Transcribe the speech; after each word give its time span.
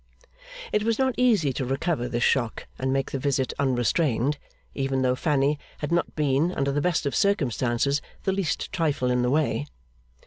It 0.71 0.81
was 0.83 0.97
not 0.97 1.13
easy 1.15 1.53
to 1.53 1.63
recover 1.63 2.07
this 2.09 2.23
shock 2.23 2.65
and 2.79 2.91
make 2.91 3.11
the 3.11 3.19
visit 3.19 3.53
unrestrained, 3.59 4.39
even 4.73 5.03
though 5.03 5.13
Fanny 5.15 5.59
had 5.77 5.91
not 5.91 6.15
been, 6.15 6.51
under 6.53 6.71
the 6.71 6.81
best 6.81 7.05
of 7.05 7.15
circumstances, 7.15 8.01
the 8.23 8.31
least 8.31 8.71
trifle 8.71 9.11
in 9.11 9.21
the 9.21 9.29
way. 9.29 9.67